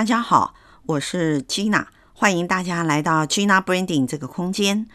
[0.00, 0.54] 大家好，
[0.86, 1.84] 我是 Gina，
[2.14, 4.86] 欢迎大家来到 Gina Branding 这个空间。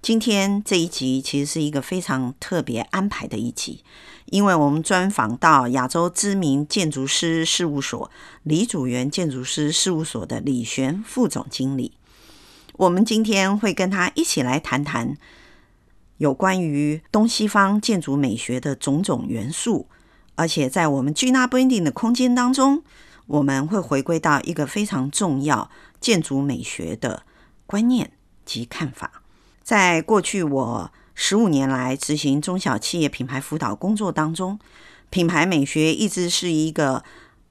[0.00, 3.84] 今天这一集其实是一个非常特别安排的一集，
[4.24, 8.10] 因为我们专访到亚洲知名建筑师事务所
[8.44, 11.92] 李祖原建筑师事务所的李璇副总经理。
[12.72, 15.18] 我们今天会跟他一起来谈谈
[16.16, 19.88] 有关于东西方建筑美学的种种元素，
[20.36, 22.82] 而且在我们 Gina Branding 的空间当中。
[23.26, 27.24] 我们会回归到一个非常重要建筑美学的
[27.66, 28.12] 观念
[28.44, 29.22] 及看法。
[29.62, 34.58] 在过去我十五年来执行中小企业品牌辅导工作当中，
[35.10, 37.02] 品牌美学一直是一个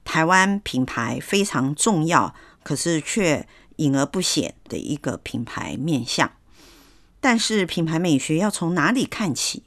[0.04, 6.30] 台湾品牌非常重要，可是却隐而不显的一个品牌面向。
[7.20, 9.64] 但是品牌美学要从哪里看起？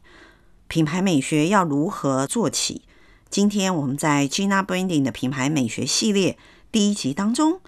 [0.67, 2.83] 品牌美学要如何做起？
[3.29, 6.37] 今天我们在 Gina Branding 的品牌美学系列
[6.71, 7.59] 第一集当中，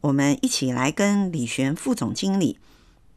[0.00, 2.58] 我们一起来跟李璇副总经理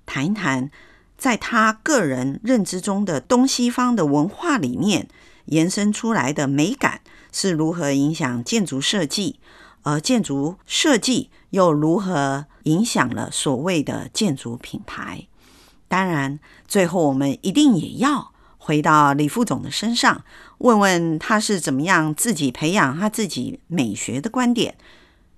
[0.06, 0.70] 谈一谈，
[1.18, 5.10] 在他个人认知中的东西方的文化里面
[5.46, 7.02] 延伸出来的美感
[7.32, 9.40] 是如何影响建筑设计，
[9.82, 15.28] 而建筑设计又如何影响了所谓的建筑品牌。
[15.88, 18.32] 当然，最后我们一定也要。
[18.68, 20.26] 回到李副总的身上，
[20.58, 24.76] 问问他是怎么样自己培养他自己美学的观点，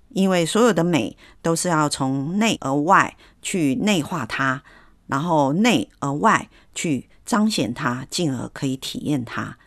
[0.09, 4.63] 因为所有的美都是要从内而外去内化它，
[5.05, 9.59] 然后内而外去彰显它，进而可以体验它。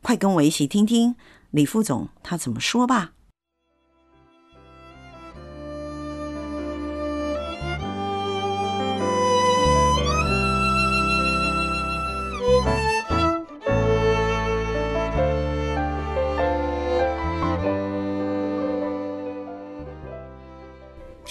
[0.00, 1.14] 快跟我一起听听
[1.50, 3.12] 李副总他怎么说吧。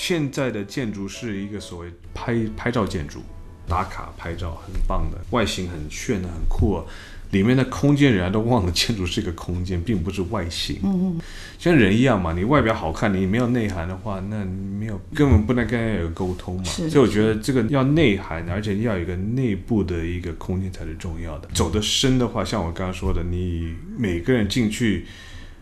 [0.09, 3.19] 现在的建筑是一个所谓拍拍照建筑，
[3.67, 6.83] 打卡拍照很棒的，外形很炫的，很酷啊。
[7.29, 10.79] 里面的空间，人家都忘了建筑是一个空间，并不是外形。
[10.81, 11.21] 嗯嗯，
[11.59, 16.63] 像人一样嘛，你外表好看，你没有内涵的话，那没有根本不能跟人家有沟通嘛。
[16.63, 21.47] 所以我觉得这个要内涵，而且要有一个内部的一个空间才是重要的。
[21.53, 25.05] 走得深的话，像我刚刚说的，你每个人进去。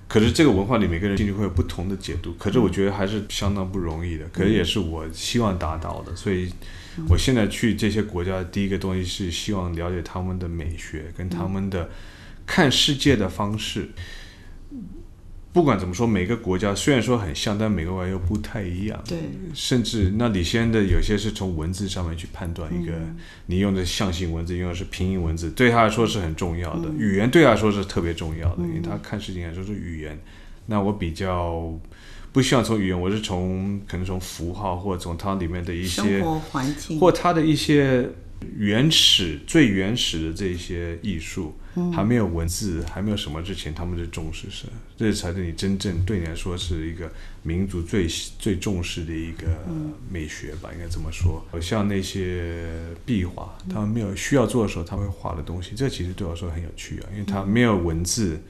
[0.08, 2.34] 可是这个文化里，每个人进去会有不同的解读。
[2.40, 6.16] 可是我觉得还是相当不容易的，可是也是我希望达到的。
[6.16, 6.50] 所以，
[7.10, 11.90] 我现在去这些国家，第一个东西是希望了解他们的美学跟他们的
[12.46, 13.90] 看世界的方式。
[15.54, 19.02] 不管怎么说，每个国家虽然说很像，但每个国家又不太一样。
[19.08, 19.18] 对，
[19.54, 26.90] 甚至那李先的有些是从文字上面去判断一个，嗯、你用的象形文字，用的是拼音文字，对他来说是很重要的。
[26.90, 30.20] 嗯、语言对他来说是特别重要的，嗯、因为他看事情来说是语言。
[30.68, 31.74] 那我比较
[32.32, 38.08] 不希望从语言，我是从可能从符号或者从它里面的一些生活环境，或它的一些
[38.56, 41.56] 原始、最原始的这些艺术。
[41.94, 44.74] 还没有文字，还没有什么之前，他们是重视什么？
[44.98, 47.08] 这才是你真正对你来说是一个
[47.44, 48.08] 民族最
[48.40, 49.46] 最重视的一个
[50.10, 51.46] 美学吧，应该这么说。
[51.62, 52.66] 像那些
[53.06, 58.42] 壁画，他们没有需要做的时候，他们会画的东西，这其实对我来说很有趣啊，因为他没有文字。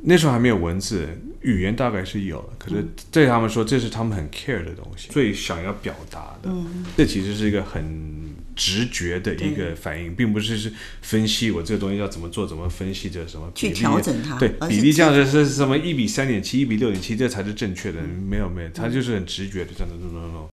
[0.00, 1.08] 那时候还没有文字，
[1.42, 6.50] 语言大概是有的，可是对他们说，这是他们很 care 的东西，最想要表达的。
[6.50, 10.72] 嗯，这其实是一个很直觉的一个反应，并不是是
[11.02, 14.38] 分析我这个东西要怎么做，怎么分析这什么比例，去调整它。
[14.38, 18.00] 对，比例这样子是什么一比三点七，一比六点七，这才是正确的。
[18.02, 20.51] 没有没有，他就是很直觉的这样子弄弄弄。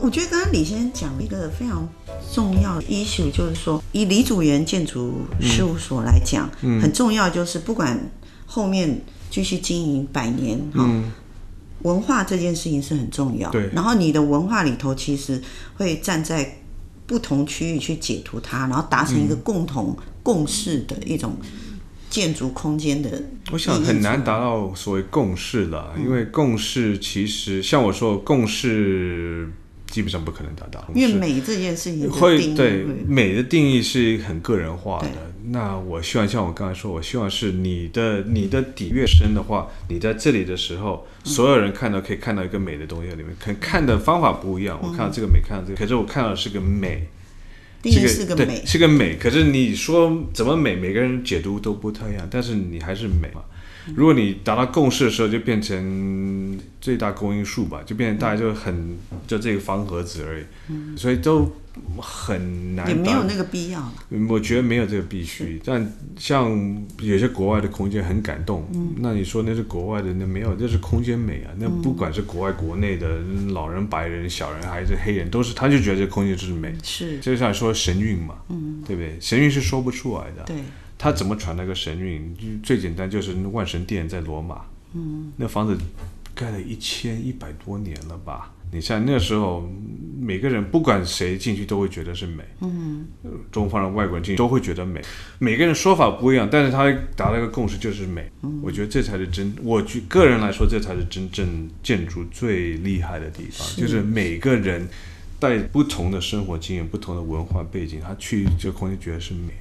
[0.00, 1.88] 我我觉得刚刚李先生讲了一个非常
[2.34, 8.10] 重要的 issue，就是说以李祖源建筑事务所来讲，嗯嗯、很重要就是不管
[8.44, 11.12] 后面继续经营百年哈，嗯、
[11.82, 13.48] 文化这件事情是很重要。
[13.50, 15.40] 对，然后你的文化里头其实
[15.76, 16.58] 会站在
[17.06, 21.36] 不同区域去解读它，然后达成一个共同共识的一种
[22.08, 23.22] 建筑空间的。
[23.52, 29.52] 我想很难达到所谓共识了，因为共识其实像我说共识。
[29.90, 35.08] 基本上不可能达到，因为美这件事情会对美的定义是很个人化的。
[35.52, 43.34] 那我希望像我刚才说，我希望是你的你的底越深的话，你在这里的时候，所有人看到可以看到一个美的东西在里面。
[43.38, 47.08] 可看的方法不一样，我看到这个美，看到这个，可是我看到的是个美，
[47.82, 49.16] 是个美，是个美。
[49.16, 53.42] 可是你说怎么美，每个人解读都不太一样，但是你还是美嘛。
[53.94, 58.96] 如果你达到共识的时候，就变成最大公因数吧，就变成大家就很
[59.26, 60.44] 就这个方盒子而已。
[60.68, 61.50] 嗯，所以都
[61.98, 62.88] 很难。
[62.88, 63.92] 也没有那个必要了。
[64.28, 65.60] 我觉得没有这个必须。
[65.64, 66.50] 但像
[67.00, 71.50] 有些国外的空间很感动，嗯，那你说那是国外的，那没有，那是空间美啊。
[71.58, 73.18] 那不管是国外国内的
[73.52, 76.74] 老人、白人、小人还是黑人，都是他就觉得这空间就是美。
[76.82, 79.16] 是，就像说神韵嘛，嗯，对不对？
[79.20, 80.42] 神韵是说不出来的。
[80.44, 80.56] 对。
[81.00, 82.60] 他怎么传那个神韵？
[82.62, 84.60] 最简单就是万神殿在罗马，
[84.92, 85.74] 嗯，那房子
[86.34, 88.52] 盖了一千一百多年了吧？
[88.70, 89.66] 你像那时候，
[90.20, 93.06] 每个人不管谁进去都会觉得是美，嗯，
[93.50, 95.00] 中方人、外国人进去都会觉得美。
[95.38, 96.84] 每个人说法不一样，但是他
[97.16, 98.30] 达到一个共识就是美。
[98.42, 104.86] 嗯，我觉得这才是真，我觉个人来说，这才是真正建筑最厉害的地方，是就是每个人
[105.38, 109.54] 带不同的生活经验、不同的文化背景，他去这个空间觉得是美。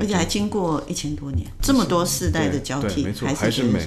[0.00, 3.80] 而且还经过一千多年，这么多世代的交替，没错，还是美。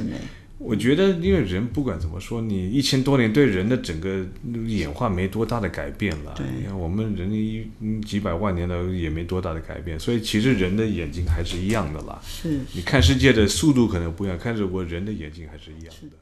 [0.63, 4.23] 我觉得，因为人不管怎么说，你一千多年对人的整个
[4.67, 6.35] 演化没多大的改变了。
[6.35, 7.65] 对，你看我们人一
[8.05, 12.21] 几百万年了也没多大的改变，所以其实人的眼睛还是一样的啦。
[12.23, 16.17] 是，你看世界的速度可能不一样，看着我人的眼睛还是一样的。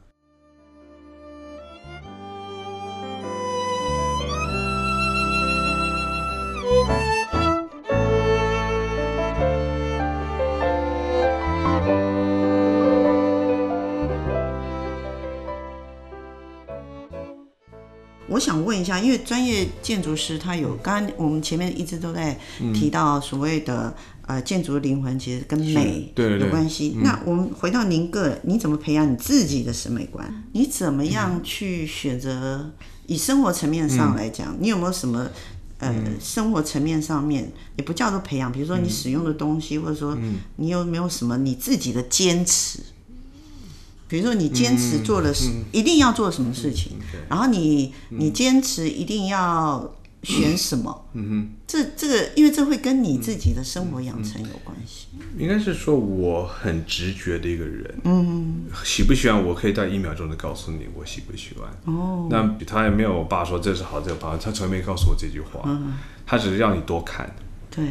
[18.40, 22.40] 我想问一下，因为专业建筑师他有，刚刚我们前面一直都在
[22.74, 23.94] 提到所谓的
[24.28, 26.96] 呃建筑的灵魂，其实跟美有关系。
[27.04, 30.46] 那我们回到您个人，你怎么培养你自己的审美观？
[30.54, 32.72] 你怎么样去选择？
[33.08, 35.28] 以生活层面上来讲，你有没有什么
[35.80, 38.50] 呃生活层面上面也不叫做培养？
[38.50, 40.18] 比如说你使用的东西，或者说
[40.56, 42.80] 你有没有什么你自己的坚持？
[44.10, 46.94] 比如说，你坚持做了什，一定要做什么事情，
[47.30, 55.06] 然后你你坚持一定要选什么，嗯哼，这这个，因为这会跟你自己的生活养成有关系。
[55.38, 61.70] 应该是说我很直觉的一个人，嗯，喜不喜欢我可以在一秒钟的告诉你我喜不喜欢。
[61.94, 65.94] 哦，那他也没有我爸说这是好，这个不好，他从来没告诉我这句话，嗯，
[66.26, 67.32] 他只是让你多看。
[67.80, 67.88] 对。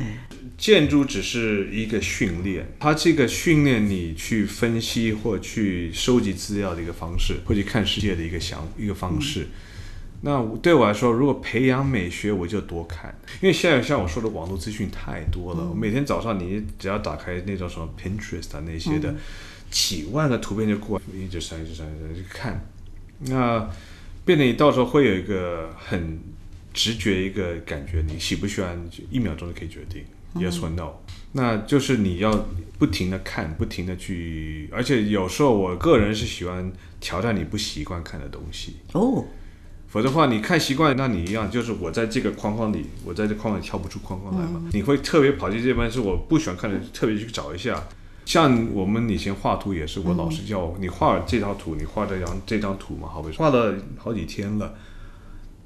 [0.56, 9.42] 建筑只是一个训练，它这个训练你去分析或去收集资料的一个方式，或去看世界的一个想一个方式。
[9.42, 9.48] 嗯、
[10.22, 15.60] 那对我来说，如果培养美学，我就多看，因为现在像我说的网络资讯太多了。
[15.62, 19.16] 嗯、每天早上你只要打开那种什么 Pinterest 啊那些的，嗯、
[19.70, 22.66] 几万个图片就过来，一直删一直删一直看，
[23.20, 23.70] 那
[24.24, 26.18] 变得你到时候会有一个很
[26.78, 30.04] 直觉一个感觉，你喜不喜欢，就一秒钟就可以决定。
[30.36, 30.92] Yes or no？
[31.32, 32.46] 那就是你要
[32.78, 39.24] 不停的看，不停的去，而且有时候我个人是喜欢挑战你不习惯看的东西哦。
[39.88, 44.60] 否则的话，你看习惯，那你一样，就是我在这个框框里，我在这框里跳不出框框来嘛。
[44.62, 47.82] 嗯、你会特别跑去这边，是我不喜欢看的，特别去找一下。
[48.24, 54.74] 像我们以前画图也是，我老师叫我，你画这张图，你画这张这张图嘛，好比说画了好几天了，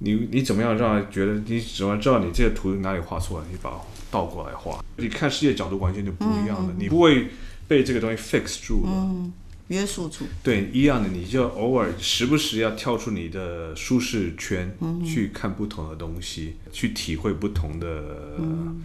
[0.02, 3.46] 你你怎么样让人觉得你怎么知道你这个图哪里画错了？
[3.50, 3.80] 你把。
[4.12, 6.66] 倒过来画，你看世界角度完全就不一样了。
[6.68, 7.28] 嗯、你不会
[7.66, 9.32] 被这个东西 fix 住了，嗯、
[9.68, 10.26] 约束住。
[10.42, 18.36] 对，一样的，你就偶尔时不时要跳出你的舒适圈，嗯、去看不同的东西，去体会不同的。
[18.38, 18.82] 嗯、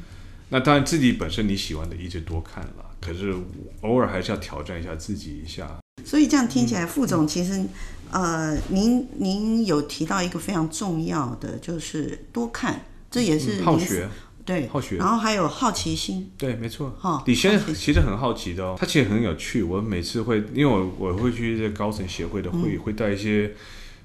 [0.48, 2.86] 那当然，自己本身你喜欢的，一直多看了。
[3.02, 3.36] 可是
[3.82, 5.78] 偶尔还是要挑战一下自己一下。
[6.06, 7.66] 所以这样听起来，副总其实，
[8.12, 14.10] 呃，您您有提到一个非常重要的，就是多看，这也是、嗯、好学。
[14.46, 16.32] 对，好学，然后还有好奇心。
[16.38, 16.90] 对，没错。
[16.98, 19.62] 哈，李先生其实很好奇的哦，他其实很有趣。
[19.62, 23.54] 我每次会，因为我我会去一些高层协会的会议，嗯、会带一些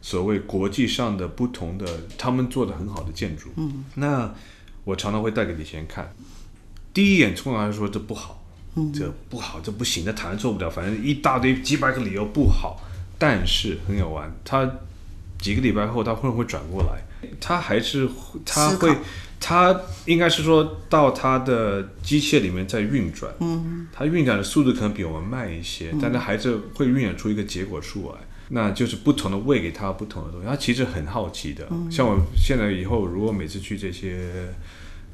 [0.01, 1.87] 所谓国际上的不同的
[2.19, 3.51] 他们做的很好的建筑。
[3.55, 4.35] 嗯，那
[4.83, 6.13] 我常常会带给李先生看。
[6.93, 8.43] 第一眼冲上来说这不好，
[8.75, 12.81] 嗯，这不好，这不行，这台做不了，反正一大堆几百个理由不好。
[13.23, 14.69] 但是很有玩，他
[15.39, 17.01] 几个礼拜后他会不会转过来？
[17.41, 18.09] 他还是
[18.45, 18.97] 他会。
[19.45, 19.77] 他
[20.07, 31.67] 应该是说到他的机械里面在运转，嗯，它运转的速度可能比我们慢一些，嗯、但他还是会运转出一个结果出来，那就是不同的喂给他不同的东西，他其实很好奇的。
[31.73, 34.55] 嗯、像我现在以后如果每次去这些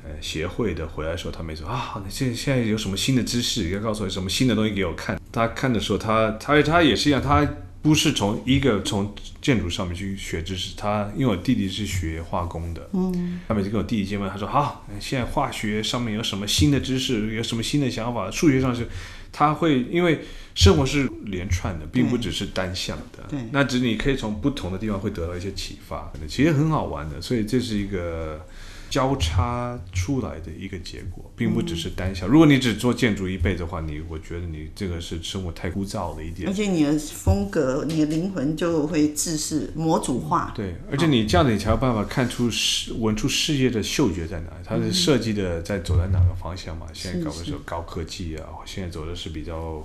[0.04, 5.18] 呃协会的回来的时候，他每次啊，你现现在有什么新的知识要告诉我，什么新的东西给我看？
[5.32, 7.48] 他看的时候，他他他也是一样，他
[7.80, 18.88] 不是从一个从建筑上面去学知识，他因为我弟弟是学化工的，嗯，他每次跟我弟弟见面，他说好，现在化学上面有什么新的知识，有什么新的想法，数学上是，
[19.32, 20.20] 他会因为
[20.54, 28.44] 生活是连串的，并不只是单向的，对，那只你可以从不同的地方会得到一些启发，其实很好玩的，所以这是一个。
[28.90, 32.28] 交叉出来的一个结果，并不只是单向。
[32.28, 36.48] 如果你只做建筑一辈子的话，你我觉得你这个是生活太枯燥了一点。
[36.48, 40.52] 而且你的风格，你的灵魂就会自是模组化。
[40.56, 46.86] 对，而且你这样子，你才有办法看出世闻出世界的嗅觉在哪里，它的设计的在走在哪个方向嘛？
[46.92, 49.84] 现在搞的是高科技啊，现在走的是比较。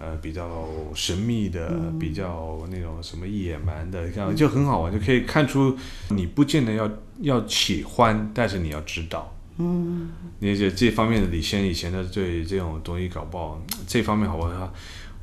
[0.00, 5.76] 呃，比较神秘的，比较那种什么野蛮的，这样就很好玩，就可以看出
[6.08, 6.90] 你不见得要
[7.20, 9.36] 要喜欢，但是你要知道。
[9.58, 14.72] 嗯，你这这方面的李先以前的对这种东西搞不好，这方面好不好？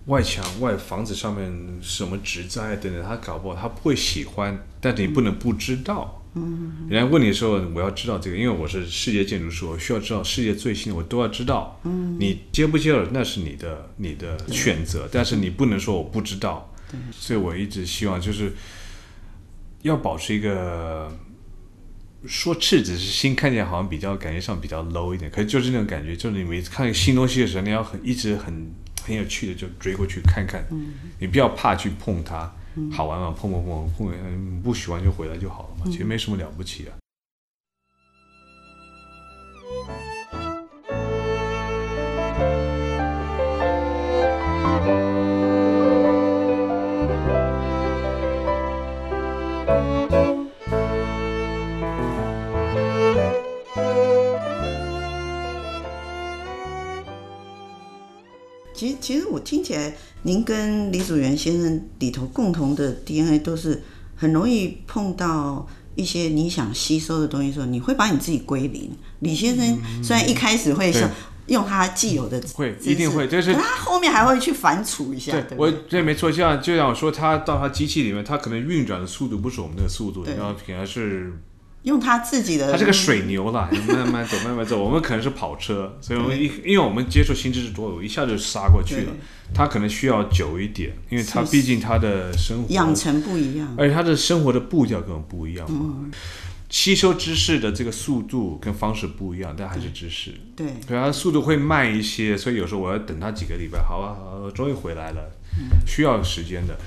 [0.05, 6.24] 外墙、外房子上面什么植栽等等，他搞不好他不会喜欢，但是你不能不知道。
[6.38, 11.79] 嗯嗯，人家问你的时候，我要知道这个，因为我是世界建筑师，我需要知道世界最新的，我都要知道。
[11.84, 16.74] 嗯，你接不接受那是你的你的选择，但是你不能说我不知道。
[16.89, 18.53] 对，所以我一直希望就是
[19.82, 21.12] 要保持一个
[22.25, 28.72] 说赤子之心，看起来好像比较感觉上比较 low 一点，可是就是那种感觉，就是你每次看新东西的时候，你要很一直很
[29.03, 32.53] 很有趣的就追过去看看，嗯，你不要怕去碰它。
[32.91, 36.91] 好玩嘛，碰碰碰碰，嗯，不喜欢就回来就好了嘛，其实没什么了不起的。
[59.48, 63.82] 听起来，您跟李祖原先生里头共同的 DNA 都是
[64.13, 68.92] 很容易碰到一些你想吸收的东西的时候，你会把你自己归零。
[69.20, 71.08] 李先生虽然一开始会说
[71.46, 75.32] 用他既有的会一定会，就是他后面还会去反刍一下。
[75.32, 81.32] 对，对对我这没错，像就像我说，他到他机器里面，他可能运转的速度不是我们的速度，然后可能是。
[81.88, 84.84] 用他自己的，他是个水牛啦，慢慢走，慢慢走。
[84.84, 89.13] 我们可能是跑车，所以我们一，因为我们接触新知识多，我一下就杀过去了。
[89.53, 95.96] 他可能需要久一点，因为他毕竟他的生活养成不一样，而且他的生活的步调跟我们不一样嘛。
[96.00, 96.12] 嗯、
[96.70, 100.34] 吸收知识的这个速度跟方式不一样，但还是知识。
[100.58, 103.79] 对，对，他速度会慢一些，所以有时候我要等他几个礼拜。
[103.79, 105.32] 好啊，好啊，终于回来了，
[105.86, 106.77] 需要时间的。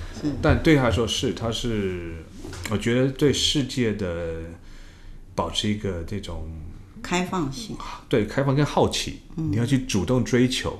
[0.43, 2.17] 但对他来说是，他是，
[2.71, 4.43] 我觉得对世界的。
[5.41, 6.47] 保持一个这种
[7.03, 7.75] 开放性，
[8.11, 10.79] 对，开放跟好奇，嗯、你要去主动追求，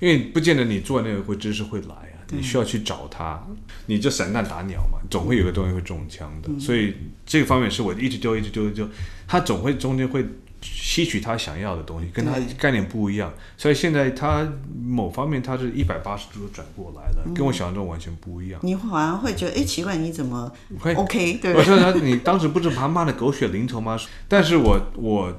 [0.00, 3.38] 因为不见得你做那个会知识会来啊，你需要去找它，
[3.84, 6.94] 你就散弹打鸟嘛，总会有个东西会中枪的，嗯、所以
[7.26, 8.88] 这个方面是我一直丢，一直丢，丢，
[9.26, 10.24] 它总会中间会。
[10.60, 14.46] 吸取他想要的东西，跟他概念不一样，所以现在他
[14.84, 18.60] 某方面他是一百八十度转过来了，跟我想象中完全不一样。
[18.62, 20.50] 你好像会觉得，哎，奇怪，你怎么
[20.96, 21.34] OK？
[21.34, 23.98] 对，我说他，你当时不是把他骂的狗血淋头吗？
[24.26, 25.32] 但是我我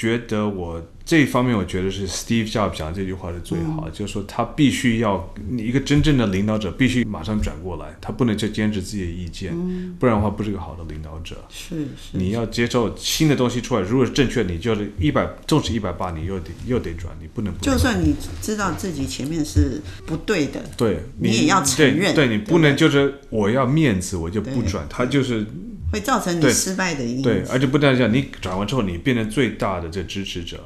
[0.00, 0.82] 觉得我。
[1.02, 11.34] 这一方面，我觉得是 Steve Jobs 讲的这句话是最好的，嗯、就是说他必须要你一个真正的领导者，必须马上转过来，他不能就坚持自己的意见，嗯、不然的话不是个好的领导者。
[11.48, 17.64] 是是，你要接受新的东西出来，如果是正确，你就是一百，纵使一百八，你又得又得转，你不能不。
[17.64, 22.14] 就算你知道自己前面是不对的，对，你，你也要承认。
[22.14, 25.44] 对，对你不能就是我要面子，我就不转，他就是
[25.92, 27.22] 会造成你失败的因素。
[27.24, 30.58] 对，而且不但这样，你转完之后，你变成最大的这支持者。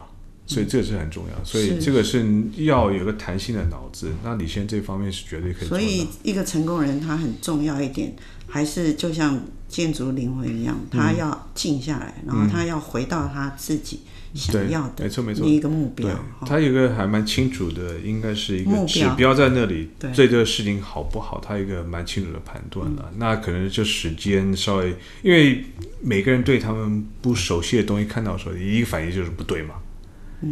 [0.46, 2.22] 所以这个是很重要，所以这个是
[2.56, 4.12] 要有个弹性的脑子。
[4.22, 5.68] 那李先这方面是绝对可以。
[5.68, 8.14] 所以一个成功人他很重要一点，
[8.46, 14.00] 还是就像建筑灵魂一样，他要静下来，然后他要回到他自己
[14.34, 16.10] 想要的，没错没错，一个目标。
[16.44, 19.88] 他有一个还蛮清楚的，应该是一个指标在那里。
[19.98, 23.10] 对这个事情好不好，他有一个蛮清楚的判断了。
[23.16, 25.64] 那可能就时间稍微，因为
[26.02, 29.76] 每个人对他们不熟悉的东西看到的时候，一个反应就是不对嘛。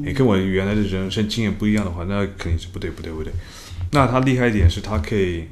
[0.04, 3.32] 你跟我原来的人生经验不一样的话，那肯定是不对，不对，不对。
[3.92, 5.44] 那他厉害一点是，他可以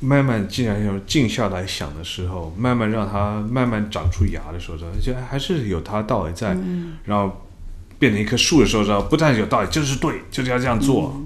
[0.00, 6.56] 慢慢静下来，静下来想的时候，慢慢让他慢慢长出芽的时候，就还是有他道理在。
[7.04, 7.46] 然后
[7.98, 11.20] 变成一棵树的时候，知道不但有道理，就是对，就是要这样做。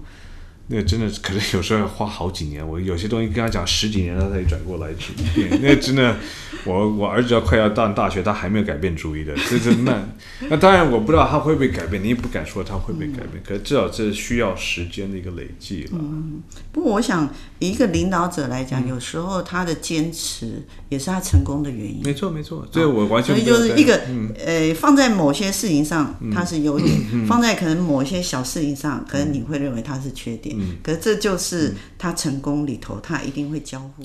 [0.68, 2.66] 那个真的，可是有时候要花好几年。
[2.66, 5.60] 我有些东西跟他讲十几年，他才转过来去变。
[5.60, 6.16] 那、真的，
[6.64, 10.16] 我我儿子要快要上大学，他还没有改变主意的，这是慢。
[10.48, 13.34] 那当然，我不知道他会不会改变，你也不敢说他会不会改变。
[13.34, 15.90] 嗯、可是至少这需要时间的一个累积了。
[15.92, 16.42] 嗯，
[16.72, 17.28] 不过我想，
[17.58, 22.00] 一个领导者来讲，嗯、有时候他的坚持也是他成功的原因。
[22.02, 23.36] 没错，没错，这我完全。
[23.36, 30.53] 所以就是一个，嗯、呃，放在某些事情上他是优点，嗯、放在可能某些小事情上，可能你会认为他是缺点。
[30.58, 34.04] 嗯，可是这就是他成功里头，他一定会交互。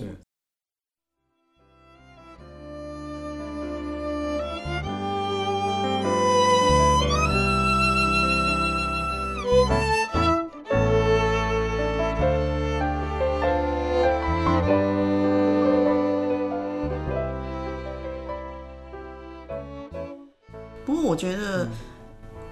[20.85, 21.69] 不过我觉得。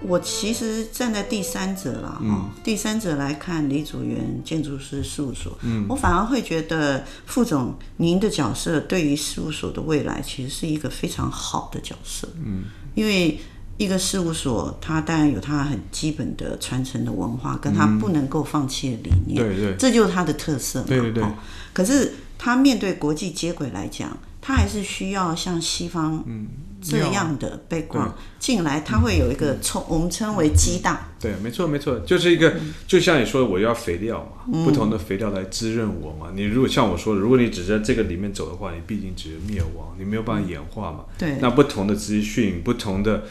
[0.06, 13.40] 我其实站在第三者啦，嗯、第三者来看李祖源建筑师事务所，嗯、我反而会觉得副总您的角色对于事务所的未来其实是一个非常好的角色，嗯，因为
[13.76, 21.24] 一个事务所它当然有它很基本的传承的文化，跟它不能够放弃的理念，对对、嗯，这就是它的特色嘛，对对对。
[21.72, 26.46] 可是它面对国际接轨来讲，它还是需要像西方，嗯。
[26.80, 30.98] 这样的背光进来，它会有一个冲，我们称为激荡。
[31.20, 32.54] 对，没错，没错，就是一个，
[32.86, 36.32] 就像你说的，我要肥料嘛，不同的肥料来滋润我嘛。
[36.34, 41.04] 你如果像我说的，如果你只在这个里面走的话，你毕竟只是灭亡，你没有办法演化嘛。
[41.18, 41.36] 对。
[41.40, 43.24] 那不同的资讯，不同的，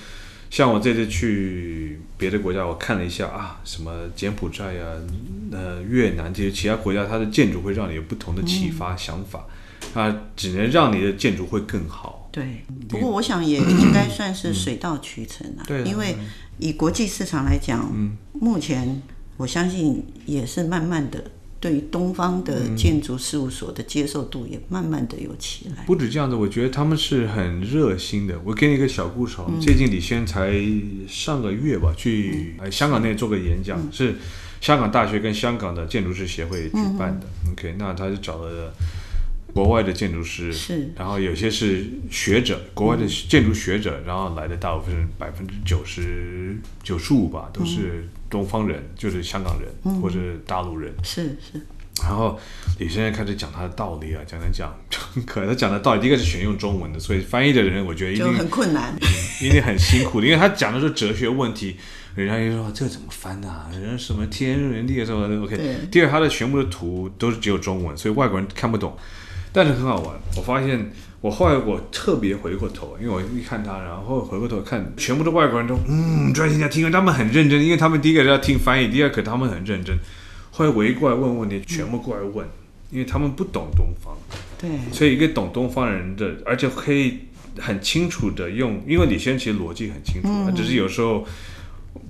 [0.50, 4.86] 像我这次去别的国家，我看了一下啊，什么柬埔寨呀、
[5.52, 9.46] 呃越南这些其他国家，它的建筑会让你有不同的启发想法，
[9.94, 12.17] 它只能让你的建筑会更好。
[12.38, 16.16] 对，不过我想也应该算是水到渠成了，因为
[16.60, 19.02] 以国际市场来讲，嗯、目前
[19.38, 25.84] 我相信也是慢慢的对于东方的建筑事务所的接受度也慢慢的有起来。
[25.88, 28.40] 不止这样子，我觉得他们是很热心的。
[28.44, 30.54] 我给你一个小故事，嗯、最近李先才
[31.08, 34.16] 上个月吧去香港那做个演讲，嗯、是
[34.62, 37.26] 香港大学跟香港的建筑师协会举办的。
[37.48, 38.72] 嗯、OK，那他就找了。
[39.54, 50.94] 国外的建筑师是，然后有些是学者，国外的建筑学者，嗯、然后来的大部分百分之九十九十五吧，都是东方人，嗯、就是香港人、嗯、或者大陆人。
[51.04, 51.60] 是是。
[52.04, 52.40] 然后
[52.78, 54.72] 李先生开始讲他的道理啊，讲讲讲，
[55.26, 58.96] 可能他讲的道理，第一个是选用中文的，所以翻译的人我觉得一定很困难，
[59.42, 61.76] 一定很辛苦的，因为他讲的是哲学问题，
[62.14, 63.68] 人家就说这怎么翻啊？
[63.72, 65.58] 人家什么天人地什么的，OK。
[65.90, 68.96] 第二，他的全部的图都是只有中文，所以外国人看不懂。
[69.58, 79.98] 但是很好玩，我发现我后来我特别回过头，因为我一看他，然后回过头看，全部的外国人都嗯专心在听，他们很认真，因为他们第一个是要听翻译，第二个他们很认真，
[80.52, 82.48] 后来围过来问问题，全部过来问，
[82.92, 84.14] 因为他们不懂东方，
[84.60, 87.22] 对，所以一个懂东方人的，而且可以
[87.58, 91.26] 很清楚的用，因为李先生其实逻辑很清楚，他只是有时候。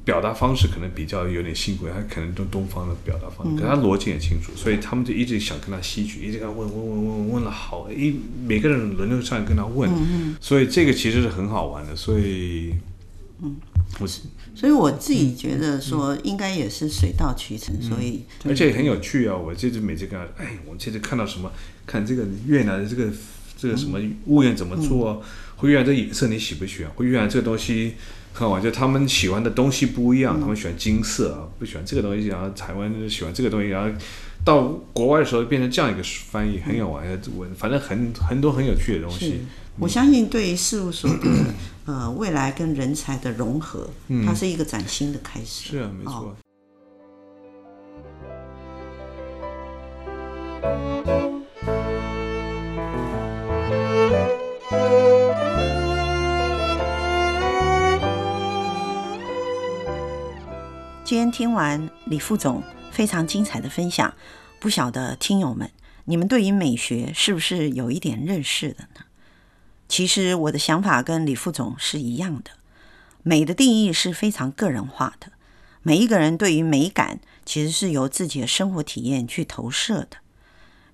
[0.06, 9.89] 表达方式可能比较有点辛苦，他可能都东方的表达方式，可他逻辑也清楚，所以他们就一直想跟他吸取，一直跟他问问问问问了好一每个人轮流上来跟他问，
[10.39, 12.73] 所以这个其实是很好玩的，所以
[13.41, 13.56] 嗯，
[14.00, 14.21] 我是，
[14.56, 19.36] 所以我自己觉得说应该也是水到渠成，所以而且很有趣啊！
[19.36, 21.52] 我这次每次跟他，哎，我这次看到什么，
[21.86, 23.12] 看这个越南的这个
[23.58, 25.21] 这个什么屋檐怎么做，
[25.58, 27.93] 会越南这颜色你喜不喜欢，会越南这个东西。
[28.38, 32.28] 看完就他们喜欢的东西不一样，嗯、他们喜欢金色啊，不喜欢这个东西。
[32.28, 33.89] 然后台湾喜欢这个东西，然后
[34.45, 37.19] 到国外的时候变成这样一个翻译，很有玩的，
[37.58, 39.41] 反正很很多很有趣的东西。
[39.80, 41.17] 我相信对于事务所的
[41.86, 45.71] 呃未来跟人才的融合，嗯、它是一个崭新的开始。
[45.71, 46.13] 是啊，没错。
[46.13, 46.36] 哦
[61.31, 64.13] 听完李副总非常精彩的分享，
[64.59, 65.69] 不晓得听友们，
[66.05, 69.01] 你们对于美学是不是有一点认识的呢？
[69.87, 72.51] 其实我的想法跟李副总是一样的，
[73.23, 75.31] 美的定义是非常个人化的，
[75.81, 80.17] 每一个人对于美感其实是由自己的生活体验去投射的，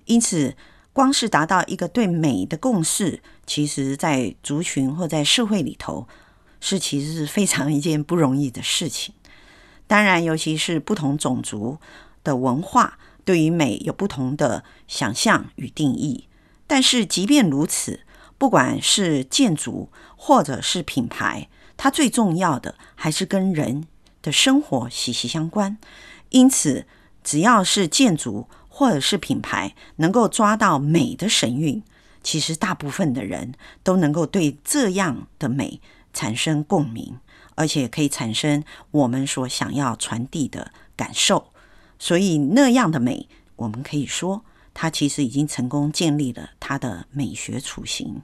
[0.04, 0.54] 因此
[0.92, 6.06] 光是达到一个对美的共识，其实在族群或在社会里头，
[6.60, 9.14] 是其实是非常一件不容易的事情。
[9.86, 11.78] 当然，尤其是不同种族
[12.22, 16.26] 的文化，对于美有不同的想象与定义。
[16.66, 18.00] 但是，即便如此，
[18.38, 23.86] 不管是建筑或者是品牌，它最重要的还是跟人
[24.22, 25.76] 的生活息息相关。
[26.30, 26.86] 因此，
[27.22, 31.82] 只要是建筑或者是品牌能够抓到美的神韵，
[32.22, 35.80] 其实大部分的人都能够对这样的美
[36.12, 37.18] 产生共鸣，
[37.54, 41.52] 而且可以产生我们所想要传递的感受。
[41.98, 48.22] 所以那样的美，我们可以说，它其实已经成功建立了它的美学雏形。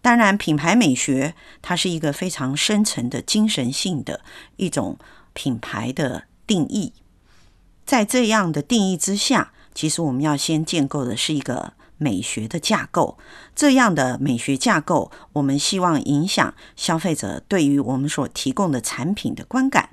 [0.00, 4.20] 当然，品牌美学它是一个非常深层的精神性的
[4.56, 4.96] 一种
[5.32, 6.92] 品牌的定义。
[7.84, 13.18] 在这样的定义之下，其实我们要先建构的是一个美学的架构。
[13.54, 19.90] 这样的美学架构，我们希望影响消费者对于我们所提供的产品的观感。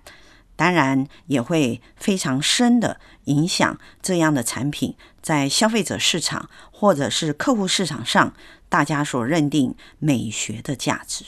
[0.55, 8.33] 当然，也会非常深的影响这样的产品在消费者市场或者是客户市场上，
[8.69, 11.25] 大家所认定美学的价值。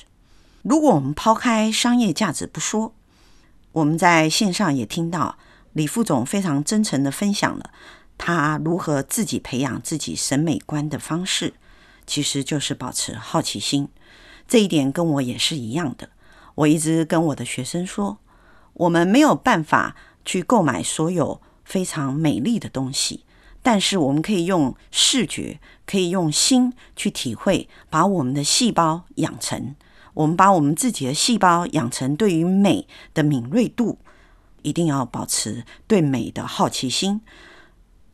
[0.62, 2.94] 如果我们抛开商业价值不说，
[3.74, 5.38] 我们在线上也听到
[5.74, 7.72] 李副总非常真诚地分享了
[8.18, 11.54] 他如何自己培养自己审美观的方式，
[12.06, 13.90] 其实就是保持好奇心。
[14.48, 16.10] 这一点跟我也是一样的。
[16.56, 18.20] 我一直跟我的学生说。
[18.80, 23.26] 我们没有办法去购买所有非常美丽的东西，
[23.64, 29.76] 但是我们可以用视觉，可以用心去体会，把我们的细胞养成。
[30.14, 33.98] 我们把我们自己的细胞养成对于美的敏锐度，
[34.62, 37.22] 一定要保持对美的好奇心，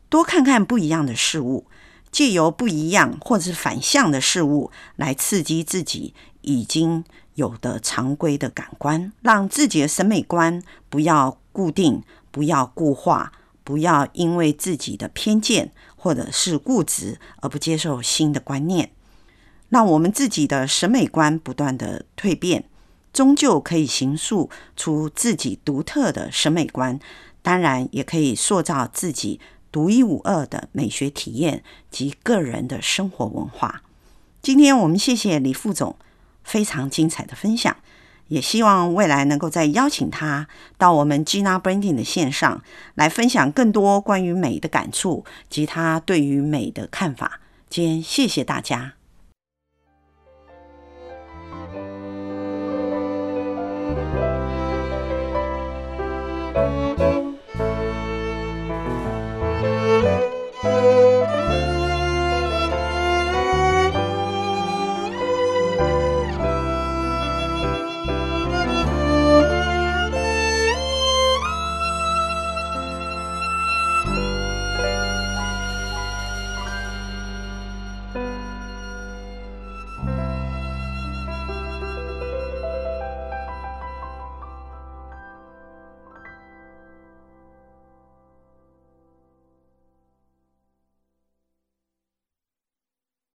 [0.08, 1.66] 多看看不一样的事物，
[2.10, 7.04] 借由不一样或者是反向的事物来刺激自己已经。
[7.34, 13.32] 有的常规的感官，让自己的审美观不要固定，不要固化，
[13.64, 18.92] 不要因为自己的偏见或者是固执而不接受新的观念。
[19.68, 22.66] 让我们自己的审美观不断的蜕变，
[23.12, 27.00] 终究可以形塑出自己独特的审美观。
[27.42, 29.40] 当然，也可以塑造自己
[29.74, 33.82] 独一无二的美学体验及个人的生活文化。
[34.40, 35.96] 今天我们谢谢李副总。
[36.44, 37.74] 非常精彩的分享，
[38.28, 42.62] 也希望未来能够再邀请他到我们 Gina Branding 的线上
[42.96, 47.40] 来分享更多关于美的感触及他对于美的看法。
[47.70, 48.92] 今天谢谢大家。